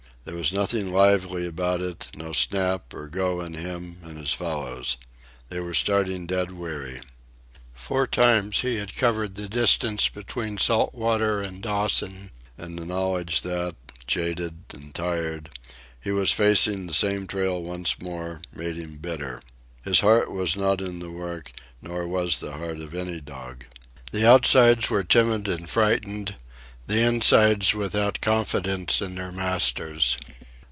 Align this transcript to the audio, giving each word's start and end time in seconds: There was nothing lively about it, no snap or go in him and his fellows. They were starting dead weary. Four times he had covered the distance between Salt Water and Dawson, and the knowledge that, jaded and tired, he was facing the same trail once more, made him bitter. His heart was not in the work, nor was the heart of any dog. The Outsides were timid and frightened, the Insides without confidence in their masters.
There 0.23 0.35
was 0.35 0.53
nothing 0.53 0.93
lively 0.93 1.47
about 1.47 1.81
it, 1.81 2.09
no 2.15 2.31
snap 2.31 2.93
or 2.93 3.07
go 3.07 3.41
in 3.41 3.55
him 3.55 3.97
and 4.03 4.19
his 4.19 4.31
fellows. 4.33 4.97
They 5.49 5.59
were 5.59 5.73
starting 5.73 6.27
dead 6.27 6.51
weary. 6.51 7.01
Four 7.73 8.05
times 8.05 8.61
he 8.61 8.75
had 8.75 8.95
covered 8.95 9.33
the 9.33 9.49
distance 9.49 10.09
between 10.09 10.59
Salt 10.59 10.93
Water 10.93 11.41
and 11.41 11.63
Dawson, 11.63 12.29
and 12.55 12.77
the 12.77 12.85
knowledge 12.85 13.41
that, 13.41 13.73
jaded 14.05 14.59
and 14.75 14.93
tired, 14.93 15.57
he 15.99 16.11
was 16.11 16.31
facing 16.31 16.85
the 16.85 16.93
same 16.93 17.25
trail 17.25 17.59
once 17.59 17.99
more, 17.99 18.43
made 18.53 18.75
him 18.75 18.97
bitter. 18.97 19.41
His 19.81 20.01
heart 20.01 20.29
was 20.29 20.55
not 20.55 20.81
in 20.81 20.99
the 20.99 21.09
work, 21.09 21.51
nor 21.81 22.07
was 22.07 22.39
the 22.41 22.51
heart 22.51 22.79
of 22.79 22.93
any 22.93 23.21
dog. 23.21 23.65
The 24.11 24.29
Outsides 24.29 24.87
were 24.87 25.03
timid 25.03 25.47
and 25.47 25.67
frightened, 25.67 26.35
the 26.87 26.99
Insides 26.99 27.73
without 27.73 28.19
confidence 28.19 29.01
in 29.01 29.15
their 29.15 29.31
masters. 29.31 30.17